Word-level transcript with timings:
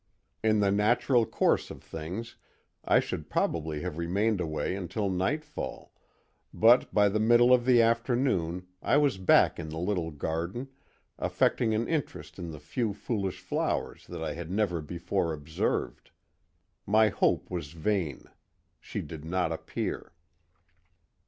In 0.43 0.61
the 0.61 0.71
natural 0.71 1.27
course 1.27 1.69
of 1.69 1.83
things 1.83 2.35
I 2.83 2.99
should 2.99 3.29
probably 3.29 3.81
have 3.81 3.99
remained 3.99 4.41
away 4.41 4.75
until 4.75 5.11
nightfall, 5.11 5.93
but 6.51 6.91
by 6.91 7.07
the 7.07 7.19
middle 7.19 7.53
of 7.53 7.65
the 7.65 7.83
afternoon 7.83 8.65
I 8.81 8.97
was 8.97 9.19
back 9.19 9.59
in 9.59 9.69
the 9.69 9.77
little 9.77 10.09
garden, 10.09 10.69
affecting 11.19 11.75
an 11.75 11.87
interest 11.87 12.39
in 12.39 12.49
the 12.49 12.59
few 12.59 12.95
foolish 12.95 13.41
flowers 13.41 14.07
that 14.07 14.23
I 14.23 14.33
had 14.33 14.49
never 14.49 14.81
before 14.81 15.33
observed. 15.33 16.09
My 16.87 17.09
hope 17.09 17.51
was 17.51 17.73
vain; 17.73 18.23
she 18.79 19.01
did 19.03 19.23
not 19.23 19.51
appear. 19.51 20.13